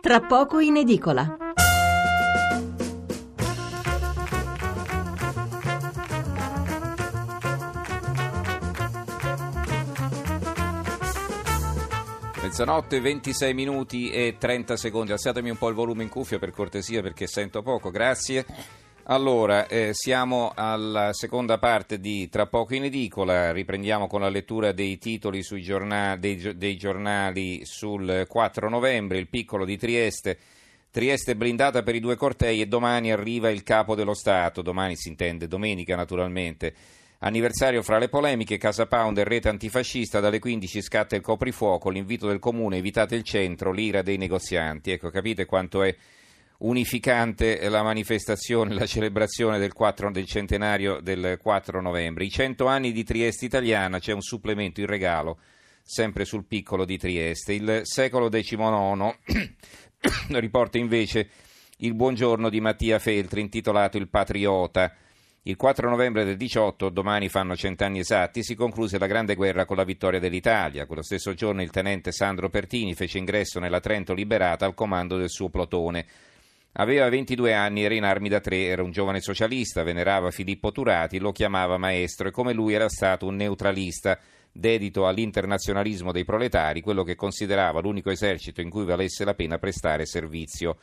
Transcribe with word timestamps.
Tra 0.00 0.20
poco 0.20 0.60
in 0.60 0.76
edicola. 0.76 1.36
Mezzanotte, 12.40 13.00
26 13.00 13.54
minuti 13.54 14.10
e 14.10 14.36
30 14.38 14.76
secondi. 14.76 15.12
Alzatemi 15.12 15.50
un 15.50 15.58
po' 15.58 15.68
il 15.68 15.74
volume 15.74 16.04
in 16.04 16.08
cuffia 16.08 16.38
per 16.38 16.52
cortesia 16.52 17.02
perché 17.02 17.26
sento 17.26 17.62
poco, 17.62 17.90
grazie. 17.90 18.46
Allora, 19.10 19.66
eh, 19.68 19.94
siamo 19.94 20.52
alla 20.54 21.14
seconda 21.14 21.56
parte 21.56 21.98
di 21.98 22.28
Tra 22.28 22.46
poco 22.46 22.74
in 22.74 22.84
edicola, 22.84 23.52
riprendiamo 23.52 24.06
con 24.06 24.20
la 24.20 24.28
lettura 24.28 24.72
dei 24.72 24.98
titoli 24.98 25.40
giornali, 25.40 26.20
dei, 26.20 26.58
dei 26.58 26.76
giornali 26.76 27.64
sul 27.64 28.26
4 28.28 28.68
novembre, 28.68 29.16
il 29.16 29.28
piccolo 29.28 29.64
di 29.64 29.78
Trieste. 29.78 30.36
Trieste 30.90 31.36
blindata 31.36 31.82
per 31.82 31.94
i 31.94 32.00
due 32.00 32.16
cortei 32.16 32.60
e 32.60 32.66
domani 32.66 33.10
arriva 33.10 33.48
il 33.48 33.62
capo 33.62 33.94
dello 33.94 34.12
Stato, 34.12 34.60
domani 34.60 34.94
si 34.94 35.08
intende, 35.08 35.48
domenica 35.48 35.96
naturalmente. 35.96 36.74
Anniversario 37.20 37.82
fra 37.82 37.96
le 37.96 38.10
polemiche, 38.10 38.58
Casa 38.58 38.84
Pound 38.84 39.16
e 39.16 39.24
rete 39.24 39.48
antifascista, 39.48 40.20
dalle 40.20 40.38
15 40.38 40.82
scatta 40.82 41.16
il 41.16 41.22
coprifuoco, 41.22 41.88
l'invito 41.88 42.26
del 42.26 42.40
comune, 42.40 42.76
evitate 42.76 43.14
il 43.14 43.22
centro, 43.22 43.72
l'ira 43.72 44.02
dei 44.02 44.18
negozianti. 44.18 44.90
Ecco, 44.90 45.08
capite 45.08 45.46
quanto 45.46 45.82
è 45.82 45.96
unificante 46.58 47.68
la 47.68 47.82
manifestazione, 47.82 48.74
la 48.74 48.86
celebrazione 48.86 49.58
del, 49.58 49.72
4, 49.72 50.10
del, 50.10 50.26
centenario 50.26 51.00
del 51.00 51.38
4 51.40 51.80
novembre. 51.80 52.24
I 52.24 52.30
100 52.30 52.66
anni 52.66 52.92
di 52.92 53.04
Trieste 53.04 53.44
italiana, 53.44 53.98
c'è 53.98 54.12
un 54.12 54.22
supplemento 54.22 54.80
in 54.80 54.86
regalo, 54.86 55.38
sempre 55.82 56.24
sul 56.24 56.44
piccolo 56.46 56.84
di 56.84 56.98
Trieste. 56.98 57.52
Il 57.52 57.80
secolo 57.84 58.28
XIX 58.28 59.16
riporta 60.38 60.78
invece 60.78 61.28
il 61.78 61.94
buongiorno 61.94 62.48
di 62.48 62.60
Mattia 62.60 62.98
Feltri, 62.98 63.40
intitolato 63.40 63.96
Il 63.96 64.08
Patriota. 64.08 64.92
Il 65.42 65.56
4 65.56 65.88
novembre 65.88 66.24
del 66.24 66.36
18, 66.36 66.90
domani 66.90 67.28
fanno 67.28 67.56
cent'anni 67.56 68.00
esatti, 68.00 68.42
si 68.42 68.54
concluse 68.56 68.98
la 68.98 69.06
Grande 69.06 69.36
Guerra 69.36 69.64
con 69.64 69.76
la 69.76 69.84
vittoria 69.84 70.18
dell'Italia. 70.18 70.86
Quello 70.86 71.02
stesso 71.02 71.32
giorno 71.34 71.62
il 71.62 71.70
tenente 71.70 72.10
Sandro 72.10 72.50
Pertini 72.50 72.94
fece 72.94 73.18
ingresso 73.18 73.60
nella 73.60 73.80
Trento 73.80 74.12
liberata 74.12 74.66
al 74.66 74.74
comando 74.74 75.16
del 75.16 75.30
suo 75.30 75.48
plotone. 75.48 76.04
Aveva 76.72 77.08
22 77.08 77.54
anni, 77.54 77.82
era 77.82 77.94
in 77.94 78.04
armi 78.04 78.28
da 78.28 78.40
tre, 78.40 78.66
era 78.66 78.82
un 78.82 78.92
giovane 78.92 79.20
socialista, 79.20 79.82
venerava 79.82 80.30
Filippo 80.30 80.70
Turati, 80.70 81.18
lo 81.18 81.32
chiamava 81.32 81.76
maestro 81.76 82.28
e 82.28 82.30
come 82.30 82.52
lui 82.52 82.74
era 82.74 82.88
stato 82.88 83.26
un 83.26 83.36
neutralista, 83.36 84.18
dedito 84.52 85.06
all'internazionalismo 85.06 86.12
dei 86.12 86.24
proletari, 86.24 86.80
quello 86.80 87.02
che 87.02 87.14
considerava 87.14 87.80
l'unico 87.80 88.10
esercito 88.10 88.60
in 88.60 88.70
cui 88.70 88.84
valesse 88.84 89.24
la 89.24 89.34
pena 89.34 89.58
prestare 89.58 90.06
servizio. 90.06 90.78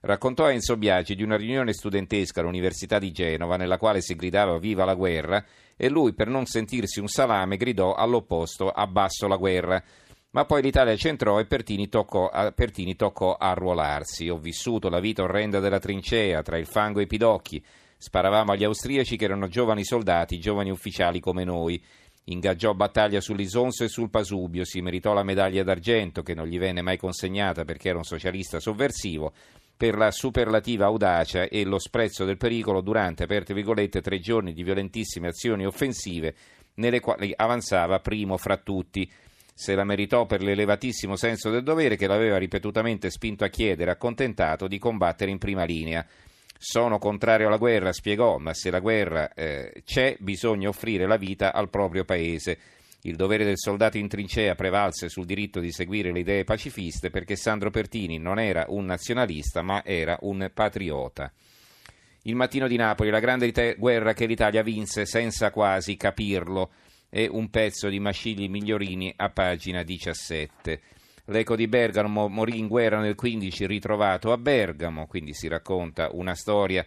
Raccontò 0.00 0.44
a 0.44 0.52
Enzo 0.52 0.76
Biagi 0.76 1.14
di 1.14 1.22
una 1.22 1.36
riunione 1.36 1.72
studentesca 1.72 2.40
all'Università 2.40 2.98
di 2.98 3.10
Genova 3.10 3.56
nella 3.56 3.78
quale 3.78 4.00
si 4.00 4.14
gridava 4.14 4.58
viva 4.58 4.84
la 4.84 4.94
guerra 4.94 5.44
e 5.76 5.88
lui 5.88 6.12
per 6.14 6.28
non 6.28 6.46
sentirsi 6.46 7.00
un 7.00 7.08
salame 7.08 7.56
gridò 7.56 7.94
all'opposto 7.94 8.70
abbasso 8.70 9.26
la 9.26 9.36
guerra. 9.36 9.82
Ma 10.36 10.44
poi 10.44 10.60
l'Italia 10.60 10.94
centrò 10.96 11.40
e 11.40 11.46
Pertini 11.46 11.88
toccò, 11.88 12.28
a, 12.28 12.52
Pertini 12.52 12.94
toccò 12.94 13.36
arruolarsi. 13.36 14.28
Ho 14.28 14.36
vissuto 14.36 14.90
la 14.90 15.00
vita 15.00 15.22
orrenda 15.22 15.60
della 15.60 15.78
trincea, 15.78 16.42
tra 16.42 16.58
il 16.58 16.66
fango 16.66 17.00
e 17.00 17.04
i 17.04 17.06
pidocchi. 17.06 17.64
Sparavamo 17.96 18.52
agli 18.52 18.64
austriaci 18.64 19.16
che 19.16 19.24
erano 19.24 19.48
giovani 19.48 19.82
soldati, 19.82 20.38
giovani 20.38 20.68
ufficiali 20.68 21.20
come 21.20 21.44
noi. 21.44 21.82
Ingaggiò 22.24 22.74
battaglia 22.74 23.22
sull'Isonzo 23.22 23.84
e 23.84 23.88
sul 23.88 24.10
Pasubio, 24.10 24.66
si 24.66 24.82
meritò 24.82 25.14
la 25.14 25.22
medaglia 25.22 25.62
d'argento 25.62 26.22
che 26.22 26.34
non 26.34 26.46
gli 26.46 26.58
venne 26.58 26.82
mai 26.82 26.98
consegnata 26.98 27.64
perché 27.64 27.88
era 27.88 27.96
un 27.96 28.04
socialista 28.04 28.60
sovversivo, 28.60 29.32
per 29.74 29.96
la 29.96 30.10
superlativa 30.10 30.84
audacia 30.84 31.44
e 31.44 31.64
lo 31.64 31.78
sprezzo 31.78 32.26
del 32.26 32.36
pericolo 32.36 32.82
durante, 32.82 33.22
aperte 33.22 33.54
virgolette, 33.54 34.02
tre 34.02 34.18
giorni 34.18 34.52
di 34.52 34.62
violentissime 34.62 35.28
azioni 35.28 35.64
offensive 35.64 36.34
nelle 36.74 37.00
quali 37.00 37.32
avanzava 37.34 38.00
primo 38.00 38.36
fra 38.36 38.58
tutti 38.58 39.10
se 39.58 39.74
la 39.74 39.84
meritò 39.84 40.26
per 40.26 40.42
l'elevatissimo 40.42 41.16
senso 41.16 41.48
del 41.48 41.62
dovere 41.62 41.96
che 41.96 42.06
l'aveva 42.06 42.36
ripetutamente 42.36 43.08
spinto 43.08 43.42
a 43.42 43.48
chiedere, 43.48 43.90
accontentato 43.90 44.68
di 44.68 44.78
combattere 44.78 45.30
in 45.30 45.38
prima 45.38 45.64
linea. 45.64 46.04
Sono 46.58 46.98
contrario 46.98 47.46
alla 47.46 47.56
guerra, 47.56 47.90
spiegò, 47.90 48.36
ma 48.36 48.52
se 48.52 48.70
la 48.70 48.80
guerra 48.80 49.32
eh, 49.32 49.82
c'è 49.82 50.14
bisogna 50.18 50.68
offrire 50.68 51.06
la 51.06 51.16
vita 51.16 51.54
al 51.54 51.70
proprio 51.70 52.04
paese. 52.04 52.58
Il 53.04 53.16
dovere 53.16 53.44
del 53.44 53.56
soldato 53.56 53.96
in 53.96 54.08
trincea 54.08 54.54
prevalse 54.54 55.08
sul 55.08 55.24
diritto 55.24 55.58
di 55.58 55.72
seguire 55.72 56.12
le 56.12 56.18
idee 56.18 56.44
pacifiste 56.44 57.08
perché 57.08 57.34
Sandro 57.34 57.70
Pertini 57.70 58.18
non 58.18 58.38
era 58.38 58.66
un 58.68 58.84
nazionalista 58.84 59.62
ma 59.62 59.82
era 59.86 60.18
un 60.20 60.50
patriota. 60.52 61.32
Il 62.24 62.36
mattino 62.36 62.68
di 62.68 62.76
Napoli, 62.76 63.08
la 63.08 63.20
grande 63.20 63.74
guerra 63.78 64.12
che 64.12 64.26
l'Italia 64.26 64.62
vinse 64.62 65.06
senza 65.06 65.50
quasi 65.50 65.96
capirlo 65.96 66.72
e 67.08 67.28
un 67.30 67.50
pezzo 67.50 67.88
di 67.88 67.98
Mascigli 68.00 68.48
Migliorini 68.48 69.12
a 69.16 69.30
pagina 69.30 69.82
17. 69.82 70.80
L'eco 71.26 71.56
di 71.56 71.66
Bergamo 71.66 72.28
morì 72.28 72.58
in 72.58 72.68
guerra 72.68 73.00
nel 73.00 73.14
15, 73.14 73.66
ritrovato 73.66 74.32
a 74.32 74.38
Bergamo, 74.38 75.06
quindi 75.06 75.34
si 75.34 75.48
racconta 75.48 76.10
una 76.12 76.34
storia 76.34 76.86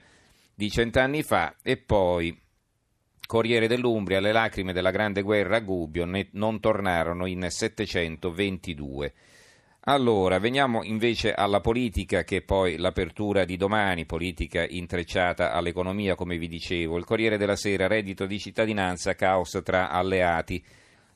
di 0.53 0.69
cent'anni 0.69 1.24
fa 1.24 1.56
e 1.62 1.78
poi 1.78 2.38
Corriere 3.30 3.68
dell'Umbria, 3.68 4.19
le 4.19 4.31
lacrime 4.31 4.74
della 4.74 4.90
grande 4.90 5.22
guerra 5.22 5.57
a 5.57 5.59
Gubbio 5.59 6.03
non 6.31 6.59
tornarono 6.59 7.28
in 7.28 7.46
722. 7.47 9.13
Allora, 9.89 10.38
veniamo 10.38 10.83
invece 10.83 11.33
alla 11.33 11.61
politica, 11.61 12.23
che 12.23 12.38
è 12.38 12.41
poi 12.44 12.77
l'apertura 12.77 13.44
di 13.44 13.57
domani, 13.57 14.05
politica 14.05 14.63
intrecciata 14.63 15.51
all'economia, 15.51 16.13
come 16.13 16.38
vi 16.38 16.47
dicevo. 16.47 16.95
Il 16.95 17.05
Corriere 17.05 17.38
della 17.38 17.55
Sera, 17.55 17.88
reddito 17.88 18.27
di 18.27 18.38
cittadinanza, 18.38 19.16
caos 19.16 19.59
tra 19.63 19.89
alleati. 19.89 20.63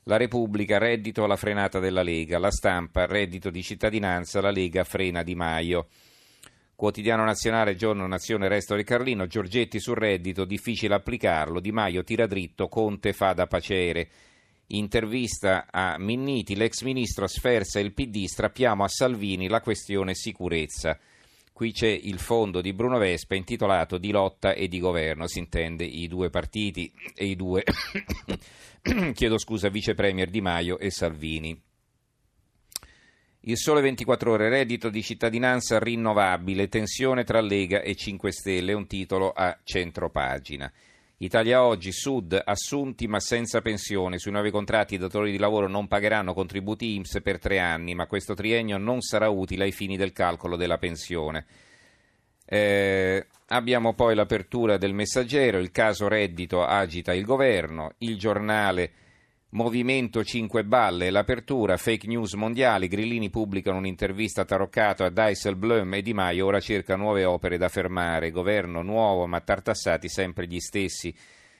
La 0.06 0.16
Repubblica, 0.16 0.78
reddito 0.78 1.22
alla 1.22 1.36
frenata 1.36 1.78
della 1.78 2.02
Lega. 2.02 2.40
La 2.40 2.50
stampa, 2.50 3.06
reddito 3.06 3.48
di 3.48 3.62
cittadinanza, 3.62 4.40
la 4.40 4.50
Lega 4.50 4.82
frena 4.82 5.22
Di 5.22 5.36
Maio. 5.36 5.86
Quotidiano 6.74 7.24
nazionale, 7.24 7.76
giorno 7.76 8.08
nazione, 8.08 8.48
resto 8.48 8.74
del 8.74 8.82
Carlino. 8.82 9.28
Giorgetti 9.28 9.78
sul 9.78 9.94
reddito, 9.94 10.44
difficile 10.44 10.96
applicarlo. 10.96 11.60
Di 11.60 11.70
Maio 11.70 12.02
tira 12.02 12.26
dritto, 12.26 12.66
Conte 12.66 13.12
fa 13.12 13.34
da 13.34 13.46
pacere. 13.46 14.08
Intervista 14.68 15.66
a 15.70 15.98
Minniti, 15.98 16.56
l'ex 16.56 16.82
ministro 16.82 17.26
sferza 17.26 17.78
il 17.80 17.92
PD, 17.92 18.24
strappiamo 18.24 18.82
a 18.82 18.88
Salvini 18.88 19.48
la 19.48 19.60
questione 19.60 20.14
sicurezza. 20.14 20.98
Qui 21.52 21.70
c'è 21.70 21.88
il 21.88 22.18
fondo 22.18 22.60
di 22.60 22.72
Bruno 22.72 22.98
Vespa 22.98 23.34
intitolato 23.34 23.98
Di 23.98 24.10
lotta 24.10 24.54
e 24.54 24.66
di 24.66 24.80
governo, 24.80 25.28
si 25.28 25.38
intende 25.38 25.84
i 25.84 26.08
due 26.08 26.30
partiti 26.30 26.92
e 27.14 27.26
i 27.26 27.36
due, 27.36 27.62
chiedo 29.14 29.38
scusa, 29.38 29.68
vice 29.68 29.94
premier 29.94 30.30
Di 30.30 30.40
Maio 30.40 30.78
e 30.78 30.90
Salvini. 30.90 31.60
Il 33.46 33.58
sole 33.58 33.82
24 33.82 34.32
ore, 34.32 34.48
reddito 34.48 34.88
di 34.88 35.02
cittadinanza 35.02 35.78
rinnovabile, 35.78 36.68
tensione 36.68 37.24
tra 37.24 37.42
Lega 37.42 37.82
e 37.82 37.94
5 37.94 38.32
Stelle, 38.32 38.72
un 38.72 38.86
titolo 38.86 39.30
a 39.30 39.58
centro 39.62 40.08
pagina. 40.08 40.72
Italia 41.18 41.64
Oggi, 41.64 41.92
Sud, 41.92 42.40
assunti 42.44 43.06
ma 43.06 43.20
senza 43.20 43.60
pensione. 43.60 44.18
Sui 44.18 44.32
nuovi 44.32 44.50
contratti 44.50 44.94
i 44.94 44.98
datori 44.98 45.30
di 45.30 45.38
lavoro 45.38 45.68
non 45.68 45.86
pagheranno 45.86 46.34
contributi 46.34 46.94
IMSS 46.96 47.20
per 47.22 47.38
tre 47.38 47.60
anni, 47.60 47.94
ma 47.94 48.06
questo 48.06 48.34
triennio 48.34 48.78
non 48.78 49.00
sarà 49.00 49.28
utile 49.28 49.64
ai 49.64 49.72
fini 49.72 49.96
del 49.96 50.12
calcolo 50.12 50.56
della 50.56 50.78
pensione. 50.78 51.46
Eh, 52.44 53.26
abbiamo 53.48 53.94
poi 53.94 54.14
l'apertura 54.14 54.76
del 54.76 54.92
messaggero, 54.92 55.58
il 55.58 55.70
caso 55.70 56.08
reddito 56.08 56.64
agita 56.64 57.14
il 57.14 57.24
governo, 57.24 57.92
il 57.98 58.18
giornale 58.18 58.92
Movimento 59.54 60.24
5 60.24 60.64
Balle, 60.64 61.10
l'apertura, 61.10 61.76
fake 61.76 62.08
news 62.08 62.32
mondiali, 62.32 62.88
Grillini 62.88 63.30
pubblicano 63.30 63.78
un'intervista 63.78 64.44
taroccata 64.44 65.04
a 65.04 65.10
Dijsselbloem 65.10 65.94
e 65.94 66.02
Di 66.02 66.12
Maio 66.12 66.46
ora 66.46 66.58
cerca 66.58 66.96
nuove 66.96 67.24
opere 67.24 67.56
da 67.56 67.68
fermare, 67.68 68.32
governo 68.32 68.82
nuovo 68.82 69.28
ma 69.28 69.40
tartassati 69.40 70.08
sempre 70.08 70.48
gli 70.48 70.58
stessi, 70.58 71.14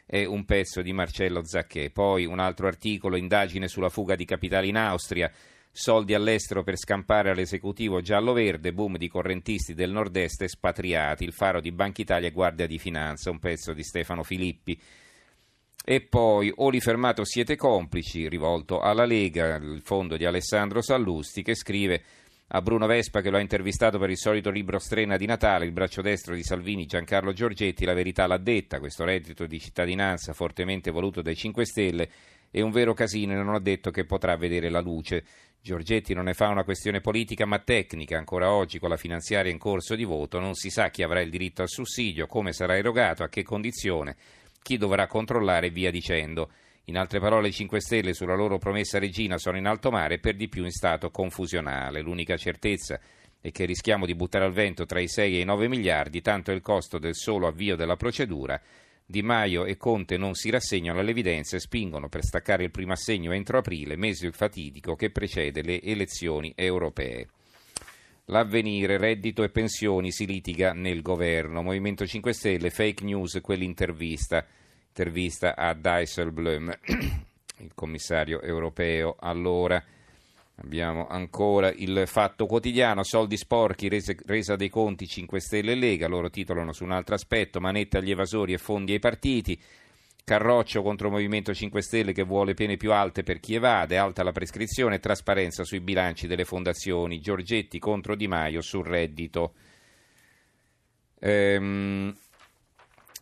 è 0.04 0.24
un 0.24 0.44
pezzo 0.44 0.82
di 0.82 0.92
Marcello 0.92 1.44
Zacchè. 1.44 1.90
Poi 1.90 2.24
un 2.24 2.40
altro 2.40 2.66
articolo, 2.66 3.14
indagine 3.14 3.68
sulla 3.68 3.90
fuga 3.90 4.16
di 4.16 4.24
capitali 4.24 4.70
in 4.70 4.76
Austria, 4.76 5.30
soldi 5.70 6.14
all'estero 6.14 6.64
per 6.64 6.76
scampare 6.76 7.30
all'esecutivo 7.30 8.00
giallo-verde, 8.00 8.72
boom 8.72 8.96
di 8.96 9.06
correntisti 9.06 9.72
del 9.72 9.92
nord-est 9.92 10.42
espatriati, 10.42 11.22
il 11.22 11.32
faro 11.32 11.60
di 11.60 11.70
Banca 11.70 12.02
Italia 12.02 12.26
e 12.26 12.32
Guardia 12.32 12.66
di 12.66 12.80
Finanza, 12.80 13.30
un 13.30 13.38
pezzo 13.38 13.72
di 13.72 13.84
Stefano 13.84 14.24
Filippi. 14.24 14.76
E 15.86 16.00
poi 16.00 16.50
o 16.54 16.70
li 16.70 16.80
fermato 16.80 17.26
siete 17.26 17.56
complici, 17.56 18.26
rivolto 18.26 18.80
alla 18.80 19.04
Lega, 19.04 19.56
il 19.56 19.82
fondo 19.84 20.16
di 20.16 20.24
Alessandro 20.24 20.80
Sallusti, 20.80 21.42
che 21.42 21.54
scrive 21.54 22.02
a 22.48 22.62
Bruno 22.62 22.86
Vespa 22.86 23.20
che 23.20 23.28
lo 23.28 23.36
ha 23.36 23.40
intervistato 23.40 23.98
per 23.98 24.08
il 24.08 24.16
solito 24.16 24.48
libro 24.48 24.78
Strena 24.78 25.18
di 25.18 25.26
Natale, 25.26 25.66
il 25.66 25.72
braccio 25.72 26.00
destro 26.00 26.34
di 26.34 26.42
Salvini 26.42 26.86
Giancarlo 26.86 27.34
Giorgetti, 27.34 27.84
la 27.84 27.92
verità 27.92 28.26
l'ha 28.26 28.38
detta, 28.38 28.78
questo 28.78 29.04
reddito 29.04 29.44
di 29.44 29.60
cittadinanza 29.60 30.32
fortemente 30.32 30.90
voluto 30.90 31.20
dai 31.20 31.36
5 31.36 31.66
Stelle 31.66 32.08
è 32.50 32.62
un 32.62 32.70
vero 32.70 32.94
casino 32.94 33.32
e 33.32 33.36
non 33.36 33.54
ha 33.54 33.60
detto 33.60 33.90
che 33.90 34.06
potrà 34.06 34.36
vedere 34.36 34.70
la 34.70 34.80
luce. 34.80 35.24
Giorgetti 35.60 36.14
non 36.14 36.24
ne 36.24 36.34
fa 36.34 36.48
una 36.48 36.64
questione 36.64 37.00
politica 37.00 37.44
ma 37.44 37.58
tecnica, 37.58 38.16
ancora 38.16 38.52
oggi 38.52 38.78
con 38.78 38.88
la 38.88 38.96
finanziaria 38.96 39.50
in 39.50 39.58
corso 39.58 39.94
di 39.94 40.04
voto 40.04 40.38
non 40.38 40.54
si 40.54 40.70
sa 40.70 40.88
chi 40.88 41.02
avrà 41.02 41.20
il 41.20 41.30
diritto 41.30 41.62
al 41.62 41.68
sussidio, 41.68 42.26
come 42.26 42.52
sarà 42.52 42.76
erogato, 42.76 43.22
a 43.22 43.28
che 43.28 43.42
condizione, 43.42 44.16
chi 44.64 44.78
dovrà 44.78 45.06
controllare 45.06 45.66
e 45.66 45.70
via 45.70 45.90
dicendo. 45.90 46.50
In 46.84 46.96
altre 46.96 47.20
parole, 47.20 47.48
i 47.48 47.52
5 47.52 47.82
Stelle 47.82 48.14
sulla 48.14 48.34
loro 48.34 48.56
promessa 48.56 48.98
regina 48.98 49.36
sono 49.36 49.58
in 49.58 49.66
alto 49.66 49.90
mare 49.90 50.14
e 50.14 50.18
per 50.20 50.36
di 50.36 50.48
più 50.48 50.64
in 50.64 50.70
stato 50.70 51.10
confusionale. 51.10 52.00
L'unica 52.00 52.38
certezza 52.38 52.98
è 53.42 53.50
che 53.50 53.66
rischiamo 53.66 54.06
di 54.06 54.14
buttare 54.14 54.46
al 54.46 54.54
vento 54.54 54.86
tra 54.86 55.00
i 55.00 55.06
6 55.06 55.36
e 55.36 55.40
i 55.40 55.44
9 55.44 55.68
miliardi, 55.68 56.22
tanto 56.22 56.50
è 56.50 56.54
il 56.54 56.62
costo 56.62 56.98
del 56.98 57.14
solo 57.14 57.46
avvio 57.46 57.76
della 57.76 57.96
procedura. 57.96 58.58
Di 59.04 59.20
Maio 59.20 59.66
e 59.66 59.76
Conte 59.76 60.16
non 60.16 60.32
si 60.32 60.48
rassegnano 60.48 61.00
all'evidenza 61.00 61.56
e 61.56 61.60
spingono 61.60 62.08
per 62.08 62.24
staccare 62.24 62.64
il 62.64 62.70
primo 62.70 62.94
assegno 62.94 63.32
entro 63.32 63.58
aprile, 63.58 63.96
mese 63.96 64.32
fatidico 64.32 64.94
che 64.94 65.10
precede 65.10 65.60
le 65.60 65.82
elezioni 65.82 66.54
europee. 66.56 67.28
L'avvenire, 68.26 68.96
reddito 68.96 69.42
e 69.42 69.50
pensioni 69.50 70.10
si 70.10 70.26
litiga 70.26 70.72
nel 70.72 71.02
governo. 71.02 71.62
Movimento 71.62 72.06
5 72.06 72.32
Stelle, 72.32 72.70
fake 72.70 73.04
news, 73.04 73.38
quell'intervista 73.42 74.44
intervista 74.94 75.56
a 75.56 75.74
Dijsselbloem, 75.74 76.72
il 77.58 77.72
commissario 77.74 78.40
europeo. 78.40 79.16
Allora 79.18 79.82
abbiamo 80.56 81.08
ancora 81.08 81.72
il 81.72 82.04
fatto 82.06 82.46
quotidiano, 82.46 83.02
soldi 83.02 83.36
sporchi, 83.36 83.88
rese, 83.88 84.16
resa 84.24 84.54
dei 84.54 84.68
conti 84.68 85.08
5 85.08 85.40
Stelle 85.40 85.72
e 85.72 85.74
Lega, 85.74 86.06
loro 86.06 86.30
titolano 86.30 86.72
su 86.72 86.84
un 86.84 86.92
altro 86.92 87.16
aspetto, 87.16 87.58
manetta 87.58 87.98
agli 87.98 88.12
evasori 88.12 88.52
e 88.52 88.58
fondi 88.58 88.92
ai 88.92 89.00
partiti. 89.00 89.60
Carroccio 90.24 90.82
contro 90.82 91.10
Movimento 91.10 91.52
5 91.52 91.82
Stelle 91.82 92.12
che 92.12 92.22
vuole 92.22 92.54
pene 92.54 92.78
più 92.78 92.92
alte 92.92 93.22
per 93.22 93.40
chi 93.40 93.56
evade, 93.56 93.98
alta 93.98 94.22
la 94.22 94.32
prescrizione, 94.32 94.98
trasparenza 94.98 95.64
sui 95.64 95.80
bilanci 95.80 96.26
delle 96.26 96.46
fondazioni, 96.46 97.20
Giorgetti 97.20 97.78
contro 97.78 98.16
Di 98.16 98.26
Maio 98.26 98.62
sul 98.62 98.86
reddito. 98.86 99.52
Ehm, 101.20 102.16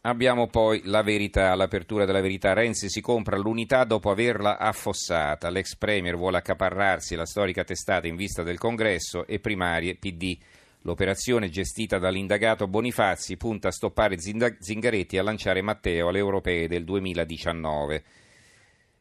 Abbiamo 0.04 0.48
poi 0.48 0.80
la 0.86 1.02
verità, 1.02 1.54
l'apertura 1.54 2.04
della 2.04 2.20
verità. 2.20 2.54
Renzi 2.54 2.90
si 2.90 3.00
compra 3.00 3.36
l'unità 3.36 3.84
dopo 3.84 4.10
averla 4.10 4.58
affossata. 4.58 5.48
L'ex 5.48 5.76
premier 5.76 6.16
vuole 6.16 6.38
accaparrarsi 6.38 7.14
la 7.14 7.24
storica 7.24 7.62
testata 7.62 8.08
in 8.08 8.16
vista 8.16 8.42
del 8.42 8.58
congresso 8.58 9.24
e 9.28 9.38
primarie 9.38 9.94
PD. 9.94 10.36
L'operazione 10.82 11.48
gestita 11.48 11.98
dall'indagato 11.98 12.66
Bonifazzi 12.66 13.36
punta 13.36 13.68
a 13.68 13.72
stoppare 13.72 14.18
Zingaretti 14.18 15.16
e 15.16 15.18
a 15.20 15.22
lanciare 15.22 15.62
Matteo 15.62 16.08
alle 16.08 16.18
europee 16.18 16.66
del 16.66 16.84
2019. 16.84 18.02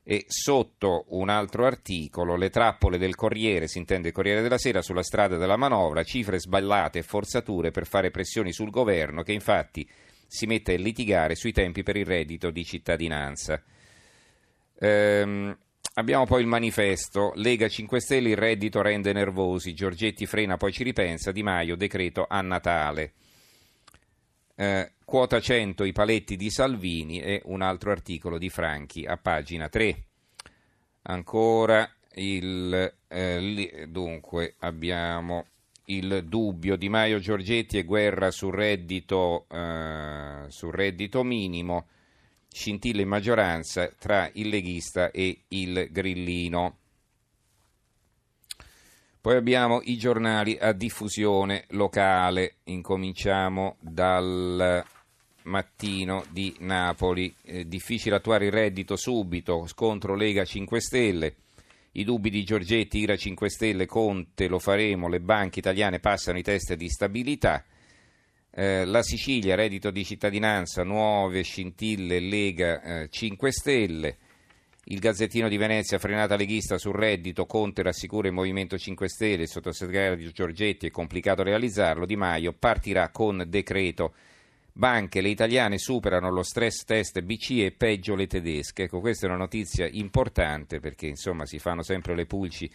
E 0.03 0.25
sotto 0.27 1.05
un 1.09 1.29
altro 1.29 1.65
articolo, 1.65 2.35
le 2.35 2.49
trappole 2.49 2.97
del 2.97 3.15
Corriere, 3.15 3.67
si 3.67 3.79
intende 3.79 4.11
Corriere 4.11 4.41
della 4.41 4.57
Sera, 4.57 4.81
sulla 4.81 5.03
strada 5.03 5.37
della 5.37 5.57
manovra, 5.57 6.03
cifre 6.03 6.39
sballate 6.39 6.99
e 6.99 7.03
forzature 7.03 7.71
per 7.71 7.87
fare 7.87 8.11
pressioni 8.11 8.51
sul 8.51 8.69
governo 8.69 9.23
che 9.23 9.33
infatti 9.33 9.87
si 10.27 10.45
mette 10.45 10.75
a 10.75 10.77
litigare 10.77 11.35
sui 11.35 11.51
tempi 11.51 11.81
per 11.83 11.95
il 11.95 12.05
reddito 12.05 12.51
di 12.51 12.63
cittadinanza. 12.63 13.61
Ehm, 14.79 15.57
abbiamo 15.93 16.25
poi 16.25 16.41
il 16.41 16.47
manifesto, 16.47 17.31
Lega 17.35 17.67
5 17.67 17.99
Stelle 17.99 18.29
il 18.29 18.37
reddito 18.37 18.81
rende 18.81 19.13
nervosi, 19.13 19.73
Giorgetti 19.73 20.25
frena 20.25 20.57
poi 20.57 20.71
ci 20.71 20.83
ripensa, 20.83 21.31
Di 21.31 21.43
Maio 21.43 21.75
decreto 21.75 22.25
a 22.27 22.41
Natale. 22.41 23.13
Eh, 24.55 24.91
quota 25.03 25.39
100 25.39 25.83
i 25.83 25.91
paletti 25.91 26.35
di 26.35 26.49
Salvini 26.49 27.19
e 27.19 27.41
un 27.45 27.61
altro 27.61 27.91
articolo 27.91 28.37
di 28.37 28.49
Franchi 28.49 29.05
a 29.05 29.17
pagina 29.17 29.69
3. 29.69 30.03
Ancora 31.03 31.89
il, 32.15 32.93
eh, 33.07 33.87
dunque 33.89 34.55
abbiamo 34.59 35.47
il 35.85 36.25
dubbio. 36.25 36.75
Di 36.75 36.89
Maio 36.89 37.19
Giorgetti 37.19 37.77
e 37.77 37.83
guerra 37.83 38.31
sul 38.31 38.53
reddito, 38.53 39.47
eh, 39.49 40.45
sul 40.47 40.71
reddito 40.71 41.23
minimo, 41.23 41.87
scintilla 42.51 43.01
in 43.01 43.07
maggioranza 43.07 43.89
tra 43.97 44.29
il 44.33 44.49
leghista 44.49 45.11
e 45.11 45.43
il 45.49 45.87
grillino. 45.89 46.77
Poi 49.21 49.35
abbiamo 49.35 49.81
i 49.83 49.97
giornali 49.97 50.57
a 50.59 50.71
diffusione 50.73 51.65
locale, 51.69 52.55
incominciamo 52.65 53.75
dal 53.79 54.83
mattino 55.43 56.25
di 56.29 56.55
Napoli, 56.59 57.33
eh, 57.43 57.67
difficile 57.67 58.15
attuare 58.15 58.45
il 58.45 58.51
reddito 58.51 58.95
subito, 58.95 59.67
scontro 59.67 60.15
Lega 60.15 60.43
5 60.43 60.81
Stelle, 60.81 61.35
i 61.93 62.03
dubbi 62.03 62.29
di 62.29 62.43
Giorgetti, 62.43 62.99
Ira 62.99 63.15
5 63.15 63.49
Stelle, 63.49 63.85
Conte, 63.85 64.47
lo 64.47 64.59
faremo, 64.59 65.07
le 65.07 65.19
banche 65.19 65.59
italiane 65.59 65.99
passano 65.99 66.37
i 66.37 66.43
test 66.43 66.73
di 66.73 66.89
stabilità. 66.89 67.63
Eh, 68.53 68.83
la 68.83 69.01
Sicilia, 69.01 69.55
reddito 69.55 69.91
di 69.91 70.03
cittadinanza, 70.03 70.83
nuove 70.83 71.41
scintille, 71.41 72.19
Lega 72.19 72.81
eh, 73.03 73.09
5 73.09 73.51
Stelle. 73.51 74.17
Il 74.85 74.99
Gazzettino 74.99 75.47
di 75.47 75.55
Venezia, 75.55 75.99
frenata 75.99 76.35
leghista 76.35 76.77
sul 76.77 76.95
reddito, 76.95 77.45
Conte 77.45 77.81
rassicura 77.81 78.27
il 78.27 78.33
Movimento 78.33 78.77
5 78.77 79.07
Stelle, 79.07 79.43
il 79.43 79.47
sottosegretario 79.47 80.31
Giorgetti 80.31 80.87
è 80.87 80.91
complicato 80.91 81.43
realizzarlo, 81.43 82.05
Di 82.05 82.17
Maio 82.17 82.51
partirà 82.51 83.07
con 83.09 83.45
decreto 83.47 84.13
Banche, 84.73 85.21
le 85.21 85.29
italiane 85.29 85.77
superano 85.77 86.29
lo 86.29 86.43
stress 86.43 86.83
test 86.83 87.21
BCE, 87.21 87.71
peggio 87.71 88.15
le 88.15 88.27
tedesche. 88.27 88.83
Ecco, 88.83 88.99
questa 88.99 89.27
è 89.27 89.29
una 89.29 89.37
notizia 89.37 89.87
importante 89.87 90.79
perché 90.79 91.07
insomma 91.07 91.45
si 91.45 91.59
fanno 91.59 91.83
sempre 91.83 92.15
le 92.15 92.25
pulci 92.25 92.69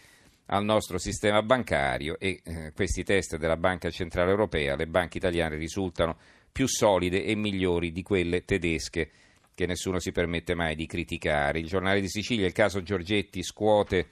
al 0.47 0.63
nostro 0.63 0.97
sistema 0.97 1.41
bancario 1.41 2.17
e 2.19 2.41
eh, 2.43 2.71
questi 2.73 3.03
test 3.03 3.37
della 3.37 3.57
Banca 3.57 3.89
Centrale 3.89 4.31
Europea, 4.31 4.75
le 4.75 4.87
banche 4.87 5.17
italiane 5.17 5.55
risultano 5.55 6.17
più 6.51 6.67
solide 6.67 7.23
e 7.23 7.35
migliori 7.35 7.91
di 7.91 8.03
quelle 8.03 8.45
tedesche 8.45 9.09
che 9.53 9.65
nessuno 9.65 9.99
si 9.99 10.11
permette 10.11 10.53
mai 10.53 10.75
di 10.75 10.85
criticare. 10.85 11.59
Il 11.59 11.67
giornale 11.67 11.99
di 11.99 12.09
Sicilia, 12.09 12.45
il 12.45 12.53
caso 12.53 12.81
Giorgetti 12.81 13.41
scuote 13.43 14.07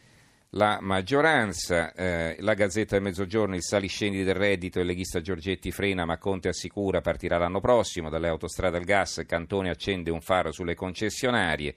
la 0.55 0.79
maggioranza. 0.81 1.93
Eh, 1.93 2.37
la 2.39 2.53
Gazzetta 2.53 2.95
del 2.95 3.03
Mezzogiorno, 3.03 3.55
il 3.55 3.63
saliscendi 3.63 4.23
del 4.23 4.35
reddito, 4.35 4.79
il 4.79 4.87
leghista 4.87 5.21
Giorgetti 5.21 5.71
frena 5.71 6.05
ma 6.05 6.17
Conte 6.17 6.49
assicura 6.49 7.01
partirà 7.01 7.37
l'anno 7.37 7.59
prossimo. 7.59 8.09
Dalle 8.09 8.27
autostrade 8.27 8.77
al 8.77 8.83
gas, 8.83 9.23
Cantone 9.27 9.69
accende 9.69 10.11
un 10.11 10.21
faro 10.21 10.51
sulle 10.51 10.75
concessionarie. 10.75 11.75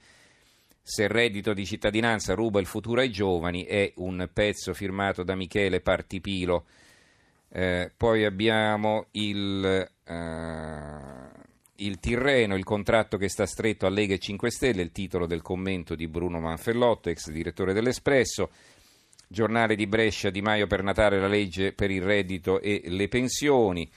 Se 0.89 1.03
il 1.03 1.09
reddito 1.09 1.53
di 1.53 1.67
cittadinanza 1.67 2.33
ruba 2.33 2.59
il 2.59 2.65
futuro 2.65 3.01
ai 3.01 3.11
giovani 3.11 3.63
è 3.63 3.93
un 3.97 4.27
pezzo 4.33 4.73
firmato 4.73 5.21
da 5.21 5.35
Michele 5.35 5.81
Partipilo. 5.81 6.65
Eh, 7.47 7.91
poi 7.95 8.25
abbiamo 8.25 9.05
il, 9.11 9.87
eh, 10.03 11.29
il 11.75 11.99
Tirreno, 11.99 12.55
il 12.55 12.63
contratto 12.63 13.17
che 13.17 13.29
sta 13.29 13.45
stretto 13.45 13.85
a 13.85 13.89
Lega 13.91 14.15
e 14.15 14.17
5 14.17 14.49
Stelle, 14.49 14.81
il 14.81 14.91
titolo 14.91 15.27
del 15.27 15.43
commento 15.43 15.93
di 15.93 16.07
Bruno 16.07 16.39
Manfellotto, 16.39 17.09
ex 17.09 17.29
direttore 17.29 17.73
dell'Espresso. 17.73 18.49
Giornale 19.27 19.75
di 19.75 19.85
Brescia, 19.85 20.31
Di 20.31 20.41
Maio 20.41 20.65
per 20.65 20.81
Natale 20.81 21.19
la 21.19 21.27
legge 21.27 21.71
per 21.71 21.91
il 21.91 22.01
reddito 22.01 22.59
e 22.61 22.81
le 22.87 23.07
pensioni. 23.07 23.87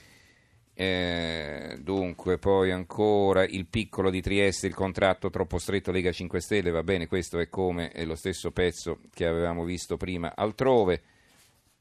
Eh, 0.75 1.77
dunque, 1.79 2.39
poi 2.39 2.71
ancora 2.71 3.45
il 3.45 3.67
piccolo 3.67 4.09
di 4.09 4.21
Trieste, 4.21 4.67
il 4.67 4.73
contratto 4.73 5.29
troppo 5.29 5.59
stretto 5.59 5.91
Lega 5.91 6.11
5 6.11 6.39
Stelle, 6.41 6.71
va 6.71 6.83
bene, 6.83 7.07
questo 7.07 7.39
è 7.39 7.47
come 7.47 7.89
è 7.89 8.05
lo 8.05 8.15
stesso 8.15 8.51
pezzo 8.51 8.99
che 9.13 9.25
avevamo 9.25 9.63
visto 9.65 9.97
prima 9.97 10.33
altrove 10.35 11.01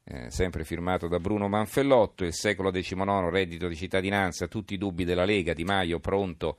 eh, 0.05 0.31
sempre 0.31 0.65
firmato 0.65 1.09
da 1.09 1.21
Bruno 1.21 1.49
Manfellotto, 1.49 2.25
il 2.25 2.35
secolo 2.35 2.71
XIX, 2.71 3.29
reddito 3.31 3.69
di 3.69 3.77
cittadinanza, 3.77 4.49
tutti 4.49 4.75
i 4.75 4.79
dubbi 4.79 5.05
della 5.05 5.25
Lega, 5.25 5.55
Di 5.55 5.65
Maio 5.65 6.01
pronto 6.01 6.59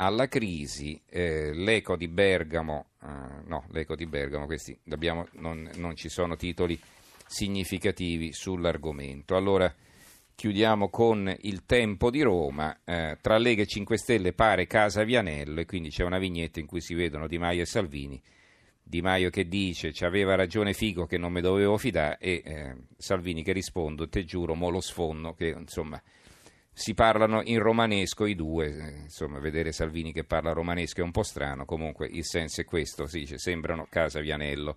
alla 0.00 0.26
crisi, 0.28 1.00
eh, 1.08 1.52
l'eco 1.52 1.96
di 1.96 2.08
Bergamo, 2.08 2.86
eh, 3.02 3.06
no, 3.46 3.64
l'eco 3.70 3.94
di 3.94 4.06
Bergamo, 4.06 4.46
questi 4.46 4.76
abbiamo, 4.90 5.26
non, 5.32 5.68
non, 5.76 5.96
ci 5.96 6.08
sono 6.08 6.36
titoli 6.36 6.80
significativi 7.26 8.32
sull'argomento. 8.32 9.36
Allora 9.36 9.72
chiudiamo 10.38 10.88
con 10.88 11.34
il 11.40 11.64
tempo 11.64 12.12
di 12.12 12.22
Roma, 12.22 12.82
eh, 12.84 13.18
tra 13.20 13.38
Lega 13.38 13.62
e 13.62 13.66
5 13.66 13.98
Stelle 13.98 14.32
pare 14.32 14.68
Casa 14.68 15.02
Vianello 15.02 15.58
e 15.58 15.66
quindi 15.66 15.90
c'è 15.90 16.04
una 16.04 16.20
vignetta 16.20 16.60
in 16.60 16.66
cui 16.66 16.80
si 16.80 16.94
vedono 16.94 17.26
Di 17.26 17.38
Maio 17.38 17.62
e 17.62 17.66
Salvini. 17.66 18.22
Di 18.80 19.02
Maio 19.02 19.30
che 19.30 19.48
dice 19.48 19.92
ci 19.92 20.04
aveva 20.04 20.36
ragione 20.36 20.74
Figo 20.74 21.06
che 21.06 21.18
non 21.18 21.32
mi 21.32 21.40
dovevo 21.40 21.76
fidare 21.76 22.18
e 22.20 22.42
eh, 22.44 22.76
Salvini 22.96 23.42
che 23.42 23.50
risponde 23.50 24.08
te 24.08 24.24
giuro 24.24 24.54
mo 24.54 24.68
lo 24.68 24.80
sfonno 24.80 25.34
che 25.34 25.48
insomma 25.48 26.00
si 26.72 26.94
parlano 26.94 27.42
in 27.42 27.58
romanesco 27.58 28.24
i 28.24 28.36
due 28.36 28.66
eh, 28.68 29.00
insomma 29.00 29.40
vedere 29.40 29.72
Salvini 29.72 30.12
che 30.12 30.22
parla 30.22 30.52
romanesco 30.52 31.00
è 31.00 31.04
un 31.04 31.10
po' 31.10 31.24
strano. 31.24 31.64
Comunque 31.64 32.06
il 32.06 32.24
senso 32.24 32.60
è 32.60 32.64
questo 32.64 33.08
si 33.08 33.18
dice 33.18 33.38
sembrano 33.38 33.88
casa 33.90 34.20
Vianello 34.20 34.76